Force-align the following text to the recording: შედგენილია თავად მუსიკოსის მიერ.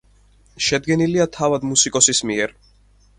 შედგენილია 0.67 1.27
თავად 1.35 1.67
მუსიკოსის 1.73 2.23
მიერ. 2.31 2.57